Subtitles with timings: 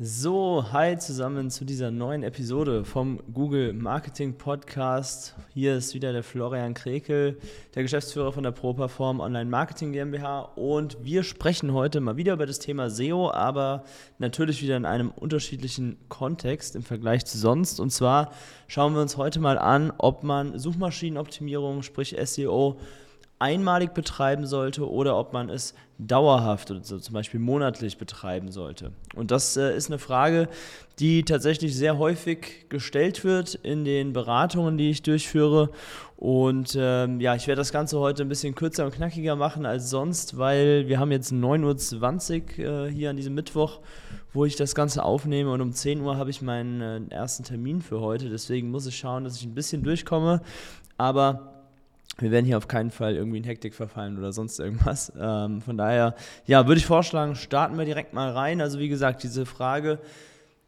[0.00, 5.34] So, hi zusammen zu dieser neuen Episode vom Google Marketing Podcast.
[5.52, 7.36] Hier ist wieder der Florian Krekel,
[7.74, 12.46] der Geschäftsführer von der ProPerform Online Marketing GmbH und wir sprechen heute mal wieder über
[12.46, 13.82] das Thema SEO, aber
[14.18, 17.80] natürlich wieder in einem unterschiedlichen Kontext im Vergleich zu sonst.
[17.80, 18.30] Und zwar
[18.68, 22.78] schauen wir uns heute mal an, ob man Suchmaschinenoptimierung, sprich SEO,
[23.38, 28.92] einmalig betreiben sollte oder ob man es dauerhaft oder so zum Beispiel monatlich betreiben sollte.
[29.16, 30.48] Und das äh, ist eine Frage,
[31.00, 35.70] die tatsächlich sehr häufig gestellt wird in den Beratungen, die ich durchführe.
[36.16, 39.90] Und ähm, ja, ich werde das Ganze heute ein bisschen kürzer und knackiger machen als
[39.90, 43.80] sonst, weil wir haben jetzt 9.20 Uhr äh, hier an diesem Mittwoch,
[44.32, 47.82] wo ich das Ganze aufnehme und um 10 Uhr habe ich meinen äh, ersten Termin
[47.82, 48.30] für heute.
[48.30, 50.42] Deswegen muss ich schauen, dass ich ein bisschen durchkomme.
[50.96, 51.57] Aber
[52.18, 55.12] wir werden hier auf keinen Fall irgendwie in Hektik verfallen oder sonst irgendwas.
[55.18, 56.14] Ähm, von daher,
[56.46, 58.60] ja, würde ich vorschlagen, starten wir direkt mal rein.
[58.60, 59.98] Also wie gesagt, diese Frage,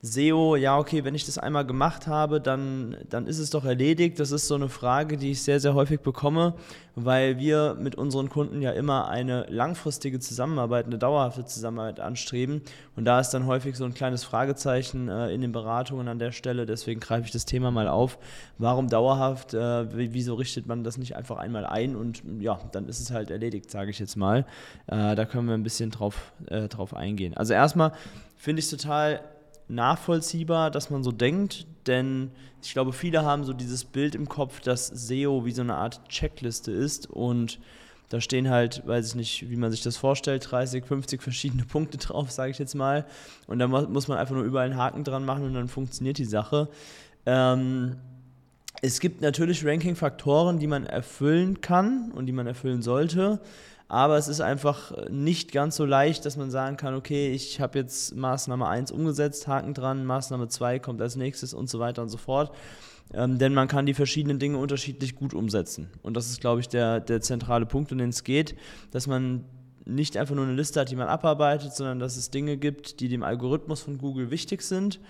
[0.02, 4.18] SEO, ja, okay, wenn ich das einmal gemacht habe, dann, dann ist es doch erledigt.
[4.18, 6.54] Das ist so eine Frage, die ich sehr, sehr häufig bekomme,
[6.94, 12.62] weil wir mit unseren Kunden ja immer eine langfristige Zusammenarbeit, eine dauerhafte Zusammenarbeit anstreben.
[12.96, 16.32] Und da ist dann häufig so ein kleines Fragezeichen äh, in den Beratungen an der
[16.32, 16.64] Stelle.
[16.64, 18.18] Deswegen greife ich das Thema mal auf.
[18.56, 19.52] Warum dauerhaft?
[19.52, 23.30] Äh, wieso richtet man das nicht einfach einmal ein und ja, dann ist es halt
[23.30, 24.46] erledigt, sage ich jetzt mal.
[24.86, 27.36] Äh, da können wir ein bisschen drauf, äh, drauf eingehen.
[27.36, 27.92] Also erstmal
[28.38, 29.20] finde ich total
[29.70, 32.30] nachvollziehbar, dass man so denkt, denn
[32.62, 36.08] ich glaube, viele haben so dieses Bild im Kopf, dass SEO wie so eine Art
[36.08, 37.58] Checkliste ist und
[38.10, 41.96] da stehen halt, weiß ich nicht, wie man sich das vorstellt, 30, 50 verschiedene Punkte
[41.96, 43.06] drauf, sage ich jetzt mal.
[43.46, 46.24] Und da muss man einfach nur überall einen Haken dran machen und dann funktioniert die
[46.24, 46.68] Sache.
[47.24, 47.96] Ähm,
[48.82, 53.40] es gibt natürlich Ranking-Faktoren, die man erfüllen kann und die man erfüllen sollte
[53.90, 57.80] aber es ist einfach nicht ganz so leicht, dass man sagen kann, okay, ich habe
[57.80, 62.08] jetzt Maßnahme 1 umgesetzt, Haken dran, Maßnahme 2 kommt als nächstes und so weiter und
[62.08, 62.54] so fort.
[63.12, 65.90] Ähm, denn man kann die verschiedenen Dinge unterschiedlich gut umsetzen.
[66.02, 68.54] Und das ist, glaube ich, der, der zentrale Punkt, um den es geht,
[68.92, 69.44] dass man
[69.84, 73.08] nicht einfach nur eine Liste hat, die man abarbeitet, sondern dass es Dinge gibt, die
[73.08, 75.00] dem Algorithmus von Google wichtig sind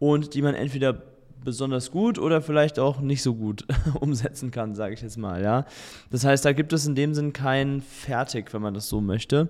[0.00, 1.00] und die man entweder
[1.46, 3.64] besonders gut oder vielleicht auch nicht so gut
[4.00, 5.42] umsetzen kann, sage ich jetzt mal.
[5.42, 5.64] Ja?
[6.10, 9.48] Das heißt, da gibt es in dem Sinn kein Fertig, wenn man das so möchte.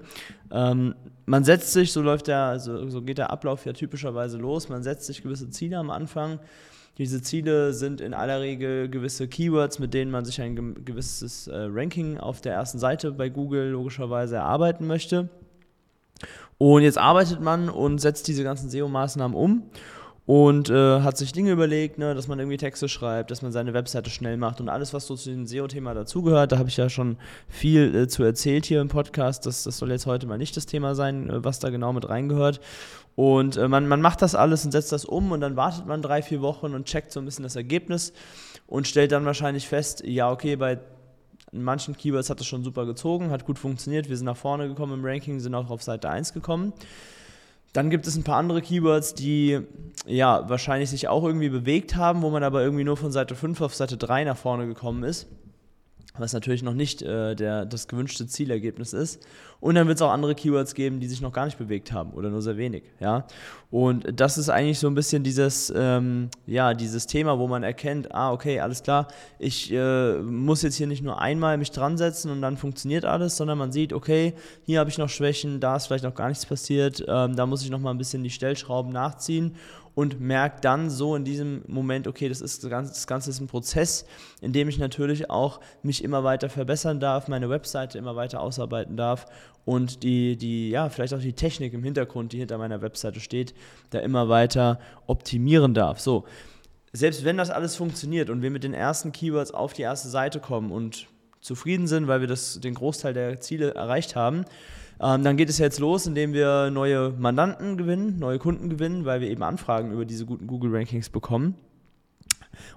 [0.53, 4.69] Ähm, man setzt sich, so läuft der, so, so geht der Ablauf ja typischerweise los,
[4.69, 6.39] man setzt sich gewisse Ziele am Anfang.
[6.99, 11.55] Diese Ziele sind in aller Regel gewisse Keywords, mit denen man sich ein gewisses äh,
[11.55, 15.29] Ranking auf der ersten Seite bei Google logischerweise erarbeiten möchte.
[16.59, 19.65] Und jetzt arbeitet man und setzt diese ganzen SEO-Maßnahmen um
[20.27, 23.75] und äh, hat sich Dinge überlegt, ne, dass man irgendwie Texte schreibt, dass man seine
[23.75, 26.51] Webseite schnell macht und alles, was so zu dem SEO-Thema dazugehört.
[26.51, 27.17] Da habe ich ja schon
[27.49, 29.47] viel äh, zu erzählt hier im Podcast.
[29.47, 32.09] Das, das soll jetzt heute mal nicht das Thema sein, äh, was da genau mit
[32.09, 32.61] reingehört.
[33.15, 36.03] Und äh, man, man macht das alles und setzt das um und dann wartet man
[36.03, 38.13] drei, vier Wochen und checkt so ein bisschen das Ergebnis
[38.67, 40.81] und stellt dann wahrscheinlich fest, ja, okay, bei
[41.53, 44.95] manchen Keywords hat das schon super gezogen, hat gut funktioniert, wir sind nach vorne gekommen
[44.95, 46.73] im Ranking, sind auch auf Seite 1 gekommen.
[47.77, 49.61] Dann gibt es ein paar andere Keywords, die
[50.07, 53.61] ja wahrscheinlich sich auch irgendwie bewegt haben, wo man aber irgendwie nur von Seite 5
[53.61, 55.27] auf Seite 3 nach vorne gekommen ist
[56.19, 59.27] was natürlich noch nicht äh, der, das gewünschte Zielergebnis ist.
[59.61, 62.13] Und dann wird es auch andere Keywords geben, die sich noch gar nicht bewegt haben
[62.13, 62.85] oder nur sehr wenig.
[63.01, 63.27] Ja?
[63.71, 68.15] Und das ist eigentlich so ein bisschen dieses, ähm, ja, dieses Thema, wo man erkennt,
[68.15, 69.09] ah, okay, alles klar,
[69.39, 73.37] ich äh, muss jetzt hier nicht nur einmal mich dran setzen und dann funktioniert alles,
[73.37, 74.35] sondern man sieht, okay,
[74.65, 77.63] hier habe ich noch Schwächen, da ist vielleicht noch gar nichts passiert, ähm, da muss
[77.63, 79.57] ich noch mal ein bisschen die Stellschrauben nachziehen
[79.97, 83.41] und merke dann so in diesem Moment, okay, das ist das Ganze, das Ganze ist
[83.41, 84.05] ein Prozess,
[84.43, 88.99] in dem ich natürlich auch mich immer weiter verbessern darf, meine Webseite immer weiter ausarbeiten
[88.99, 89.25] darf
[89.65, 93.55] und die, die, ja, vielleicht auch die Technik im Hintergrund, die hinter meiner Webseite steht,
[93.89, 95.99] da immer weiter optimieren darf.
[95.99, 96.27] So,
[96.93, 100.41] selbst wenn das alles funktioniert und wir mit den ersten Keywords auf die erste Seite
[100.41, 101.07] kommen und
[101.41, 104.45] zufrieden sind, weil wir das, den Großteil der Ziele erreicht haben,
[105.01, 109.21] ähm, dann geht es jetzt los, indem wir neue Mandanten gewinnen, neue Kunden gewinnen, weil
[109.21, 111.55] wir eben Anfragen über diese guten Google-Rankings bekommen.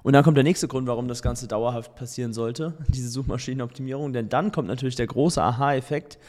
[0.04, 4.30] Und dann kommt der nächste Grund, warum das Ganze dauerhaft passieren sollte, diese Suchmaschinenoptimierung, denn
[4.30, 6.19] dann kommt natürlich der große Aha-Effekt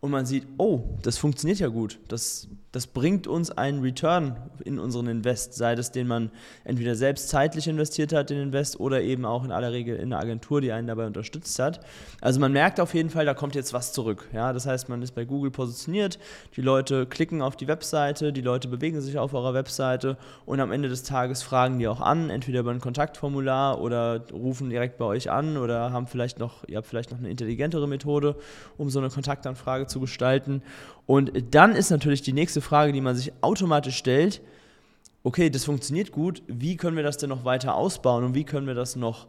[0.00, 1.98] und man sieht, oh, das funktioniert ja gut.
[2.06, 6.30] Das, das bringt uns einen Return in unseren Invest, sei das, den man
[6.62, 10.22] entweder selbst zeitlich investiert hat, den Invest, oder eben auch in aller Regel in einer
[10.22, 11.80] Agentur, die einen dabei unterstützt hat.
[12.20, 14.28] Also man merkt auf jeden Fall, da kommt jetzt was zurück.
[14.32, 16.20] Ja, das heißt, man ist bei Google positioniert,
[16.54, 20.16] die Leute klicken auf die Webseite, die Leute bewegen sich auf eurer Webseite
[20.46, 24.70] und am Ende des Tages fragen die auch an, entweder über ein Kontaktformular oder rufen
[24.70, 28.36] direkt bei euch an oder haben vielleicht noch, ihr habt vielleicht noch eine intelligentere Methode,
[28.76, 30.62] um so eine Kontaktanfrage zu gestalten.
[31.06, 34.42] Und dann ist natürlich die nächste Frage, die man sich automatisch stellt,
[35.22, 38.66] okay, das funktioniert gut, wie können wir das denn noch weiter ausbauen und wie können
[38.66, 39.26] wir das noch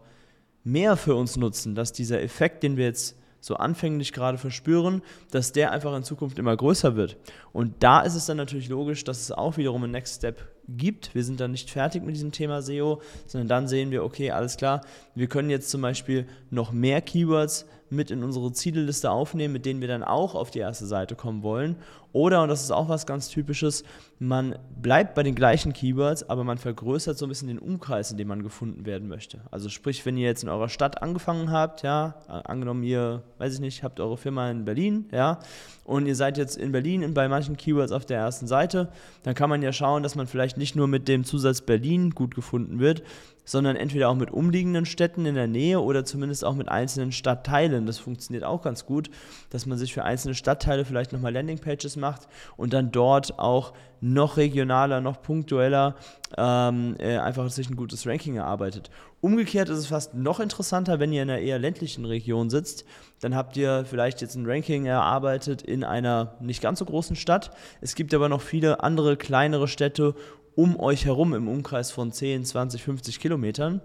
[0.63, 5.01] mehr für uns nutzen, dass dieser Effekt, den wir jetzt so anfänglich gerade verspüren,
[5.31, 7.17] dass der einfach in Zukunft immer größer wird.
[7.53, 11.15] Und da ist es dann natürlich logisch, dass es auch wiederum einen Next Step gibt.
[11.15, 14.57] Wir sind dann nicht fertig mit diesem Thema SEO, sondern dann sehen wir, okay, alles
[14.57, 14.81] klar,
[15.15, 19.81] wir können jetzt zum Beispiel noch mehr Keywords mit in unsere Zielliste aufnehmen, mit denen
[19.81, 21.75] wir dann auch auf die erste Seite kommen wollen.
[22.12, 23.83] Oder, und das ist auch was ganz Typisches,
[24.18, 28.18] man bleibt bei den gleichen Keywords, aber man vergrößert so ein bisschen den Umkreis, in
[28.18, 29.41] dem man gefunden werden möchte.
[29.51, 33.59] Also sprich, wenn ihr jetzt in eurer Stadt angefangen habt, ja, angenommen ihr, weiß ich
[33.59, 35.39] nicht, habt eure Firma in Berlin, ja,
[35.86, 38.89] und ihr seid jetzt in Berlin bei manchen Keywords auf der ersten Seite,
[39.24, 42.33] dann kann man ja schauen, dass man vielleicht nicht nur mit dem Zusatz Berlin gut
[42.33, 43.03] gefunden wird,
[43.50, 47.88] sondern entweder auch mit umliegenden Städten in der Nähe oder zumindest auch mit einzelnen Stadtteilen.
[47.88, 49.10] Das funktioniert auch ganz gut,
[49.50, 54.38] dass man sich für einzelne Stadtteile vielleicht nochmal Landingpages macht und dann dort auch noch
[54.38, 55.96] regionaler, noch punktueller
[56.38, 58.92] ähm, äh, einfach sich ein gutes Ranking erarbeitet.
[59.19, 62.86] Umgekehrt ist es fast noch interessanter, wenn ihr in einer eher ländlichen Region sitzt.
[63.19, 67.51] Dann habt ihr vielleicht jetzt ein Ranking erarbeitet in einer nicht ganz so großen Stadt.
[67.81, 70.16] Es gibt aber noch viele andere kleinere Städte
[70.59, 73.79] um euch herum im Umkreis von 10, 20, 50 Kilometern.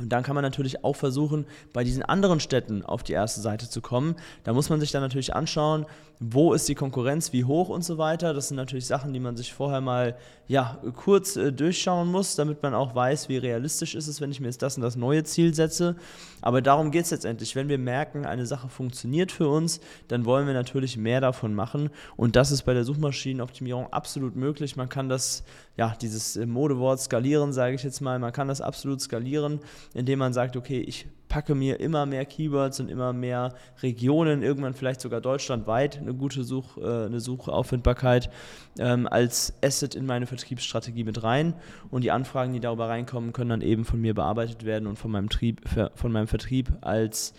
[0.00, 3.68] Und dann kann man natürlich auch versuchen, bei diesen anderen Städten auf die erste Seite
[3.68, 4.14] zu kommen.
[4.44, 5.86] Da muss man sich dann natürlich anschauen,
[6.20, 8.34] wo ist die Konkurrenz, wie hoch und so weiter.
[8.34, 10.16] Das sind natürlich Sachen, die man sich vorher mal
[10.48, 14.40] ja, kurz äh, durchschauen muss, damit man auch weiß, wie realistisch ist es, wenn ich
[14.40, 15.94] mir jetzt das und das neue Ziel setze.
[16.40, 17.54] Aber darum geht es letztendlich.
[17.54, 21.90] Wenn wir merken, eine Sache funktioniert für uns, dann wollen wir natürlich mehr davon machen.
[22.16, 24.74] Und das ist bei der Suchmaschinenoptimierung absolut möglich.
[24.74, 25.44] Man kann das,
[25.76, 29.60] ja, dieses äh, Modewort skalieren, sage ich jetzt mal, man kann das absolut skalieren,
[29.94, 34.74] indem man sagt, okay, ich packe mir immer mehr Keywords und immer mehr Regionen, irgendwann
[34.74, 38.30] vielleicht sogar deutschlandweit eine gute Such, äh, eine Suchauffindbarkeit
[38.78, 41.54] ähm, als Asset in meine Vertriebsstrategie mit rein.
[41.90, 45.10] Und die Anfragen, die darüber reinkommen, können dann eben von mir bearbeitet werden und von
[45.10, 45.60] meinem, Trieb,
[45.94, 47.34] von meinem Vertrieb als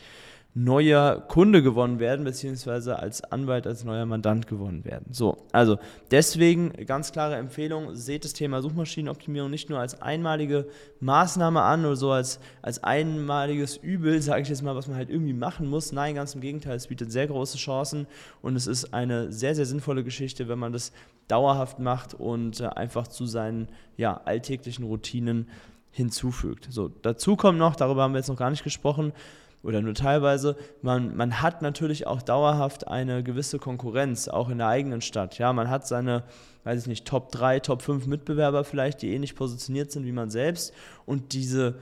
[0.55, 5.05] neuer Kunde gewonnen werden, beziehungsweise als Anwalt, als neuer Mandant gewonnen werden.
[5.11, 5.77] So, also
[6.09, 10.67] deswegen ganz klare Empfehlung, seht das Thema Suchmaschinenoptimierung nicht nur als einmalige
[11.01, 15.11] Maßnahme an oder so als, als einmaliges Übel, sage ich jetzt mal, was man halt
[15.11, 15.91] irgendwie machen muss.
[15.91, 18.07] Nein, ganz im Gegenteil, es bietet sehr große Chancen
[18.41, 20.91] und es ist eine sehr, sehr sinnvolle Geschichte, wenn man das
[21.27, 23.67] dauerhaft macht und äh, einfach zu seinen
[23.97, 25.47] ja, alltäglichen Routinen
[25.91, 26.67] hinzufügt.
[26.71, 29.13] So, dazu kommt noch, darüber haben wir jetzt noch gar nicht gesprochen,
[29.63, 30.55] oder nur teilweise.
[30.81, 35.37] Man, man hat natürlich auch dauerhaft eine gewisse Konkurrenz, auch in der eigenen Stadt.
[35.37, 36.23] Ja, man hat seine,
[36.63, 40.29] weiß ich nicht, Top 3, Top 5 Mitbewerber vielleicht, die ähnlich positioniert sind wie man
[40.29, 40.73] selbst.
[41.05, 41.75] Und diese,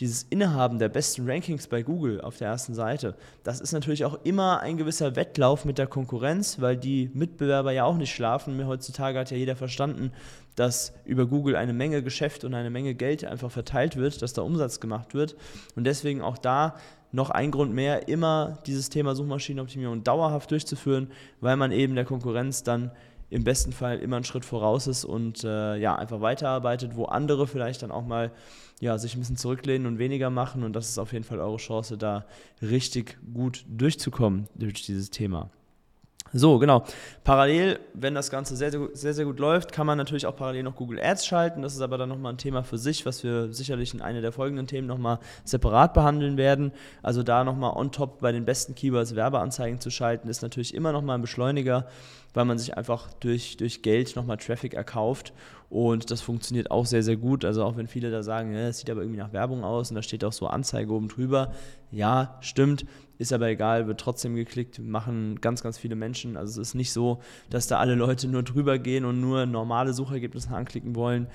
[0.00, 4.18] dieses Innehaben der besten Rankings bei Google auf der ersten Seite, das ist natürlich auch
[4.24, 8.66] immer ein gewisser Wettlauf mit der Konkurrenz, weil die Mitbewerber ja auch nicht schlafen.
[8.66, 10.12] Heutzutage hat ja jeder verstanden,
[10.56, 14.42] dass über Google eine Menge Geschäft und eine Menge Geld einfach verteilt wird, dass da
[14.42, 15.36] Umsatz gemacht wird.
[15.76, 16.74] Und deswegen auch da
[17.12, 22.62] noch ein Grund mehr, immer dieses Thema Suchmaschinenoptimierung dauerhaft durchzuführen, weil man eben der Konkurrenz
[22.62, 22.90] dann
[23.30, 27.46] im besten Fall immer einen Schritt voraus ist und äh, ja, einfach weiterarbeitet, wo andere
[27.46, 28.32] vielleicht dann auch mal
[28.80, 30.64] ja, sich ein bisschen zurücklehnen und weniger machen.
[30.64, 32.26] Und das ist auf jeden Fall eure Chance, da
[32.60, 35.50] richtig gut durchzukommen durch dieses Thema.
[36.32, 36.84] So, genau.
[37.24, 40.76] Parallel, wenn das Ganze sehr, sehr, sehr, gut läuft, kann man natürlich auch parallel noch
[40.76, 41.62] Google Ads schalten.
[41.62, 44.30] Das ist aber dann nochmal ein Thema für sich, was wir sicherlich in einer der
[44.30, 46.72] folgenden Themen nochmal separat behandeln werden.
[47.02, 50.92] Also da nochmal on top bei den besten Keywords Werbeanzeigen zu schalten, ist natürlich immer
[50.92, 51.88] nochmal ein Beschleuniger,
[52.32, 55.32] weil man sich einfach durch, durch Geld nochmal Traffic erkauft.
[55.70, 57.44] Und das funktioniert auch sehr, sehr gut.
[57.44, 60.02] Also auch wenn viele da sagen, es sieht aber irgendwie nach Werbung aus und da
[60.02, 61.52] steht auch so Anzeige oben drüber.
[61.92, 62.84] Ja, stimmt
[63.20, 66.38] ist aber egal, wird trotzdem geklickt, machen ganz, ganz viele Menschen.
[66.38, 69.92] Also es ist nicht so, dass da alle Leute nur drüber gehen und nur normale
[69.92, 71.26] Suchergebnisse anklicken wollen.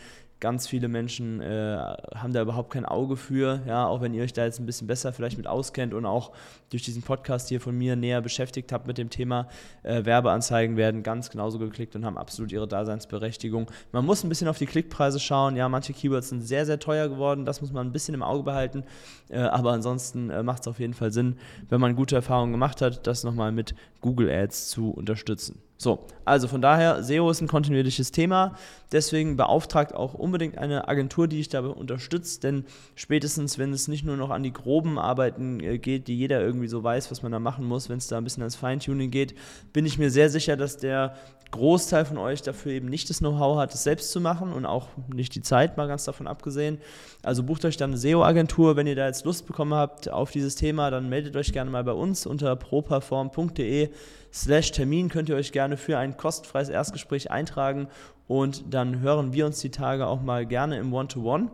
[0.42, 1.78] Ganz viele Menschen äh,
[2.14, 4.86] haben da überhaupt kein Auge für, ja, auch wenn ihr euch da jetzt ein bisschen
[4.86, 6.34] besser vielleicht mit auskennt und auch
[6.70, 9.48] durch diesen Podcast hier von mir näher beschäftigt habt mit dem Thema.
[9.84, 13.72] Äh, Werbeanzeigen werden ganz genauso geklickt und haben absolut ihre Daseinsberechtigung.
[13.94, 15.56] Man muss ein bisschen auf die Klickpreise schauen.
[15.56, 17.46] Ja, manche Keywords sind sehr, sehr teuer geworden.
[17.46, 18.84] Das muss man ein bisschen im Auge behalten.
[19.30, 21.38] Äh, aber ansonsten äh, macht es auf jeden Fall Sinn,
[21.70, 25.65] wenn man gute Erfahrungen gemacht hat, das nochmal mit Google Ads zu unterstützen.
[25.78, 28.56] So, also von daher, SEO ist ein kontinuierliches Thema.
[28.94, 32.44] Deswegen beauftragt auch unbedingt eine Agentur, die dich dabei unterstützt.
[32.44, 32.64] Denn
[32.96, 36.70] spätestens, wenn es nicht nur noch an die groben Arbeiten äh, geht, die jeder irgendwie
[36.70, 39.36] so weiß, was man da machen muss, wenn es da ein bisschen ans Feintuning geht,
[39.74, 41.16] bin ich mir sehr sicher, dass der
[41.52, 44.88] Großteil von euch dafür eben nicht das Know-how hat, es selbst zu machen und auch
[45.14, 46.80] nicht die Zeit, mal ganz davon abgesehen.
[47.22, 48.76] Also bucht euch dann eine SEO-Agentur.
[48.76, 51.84] Wenn ihr da jetzt Lust bekommen habt auf dieses Thema, dann meldet euch gerne mal
[51.84, 53.90] bei uns unter properform.de
[54.36, 57.88] slash Termin könnt ihr euch gerne für ein kostenfreies Erstgespräch eintragen
[58.28, 61.46] und dann hören wir uns die Tage auch mal gerne im One-to-One.
[61.46, 61.50] -One.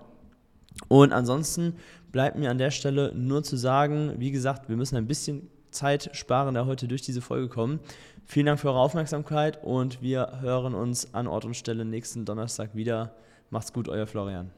[0.87, 1.75] Und ansonsten
[2.11, 6.09] bleibt mir an der Stelle nur zu sagen, wie gesagt, wir müssen ein bisschen Zeit
[6.13, 7.79] sparen, da heute durch diese Folge kommen.
[8.25, 12.75] Vielen Dank für eure Aufmerksamkeit und wir hören uns an Ort und Stelle nächsten Donnerstag
[12.75, 13.15] wieder.
[13.49, 14.51] Macht's gut, euer Florian.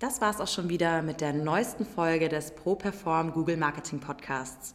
[0.00, 4.74] Das war's auch schon wieder mit der neuesten Folge des ProPerform Google Marketing Podcasts.